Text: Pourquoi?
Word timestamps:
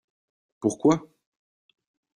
Pourquoi? 0.59 1.03